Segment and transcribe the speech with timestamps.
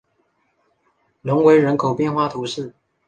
[1.21, 2.73] 隆维人口变化图示